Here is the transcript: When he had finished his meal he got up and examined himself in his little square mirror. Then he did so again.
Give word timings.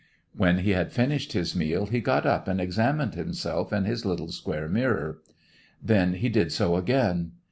When 0.35 0.57
he 0.61 0.71
had 0.71 0.91
finished 0.91 1.33
his 1.33 1.55
meal 1.55 1.85
he 1.85 1.99
got 1.99 2.25
up 2.25 2.47
and 2.47 2.59
examined 2.59 3.13
himself 3.13 3.71
in 3.71 3.83
his 3.85 4.03
little 4.03 4.31
square 4.31 4.67
mirror. 4.67 5.19
Then 5.79 6.15
he 6.15 6.27
did 6.29 6.51
so 6.51 6.75
again. 6.75 7.33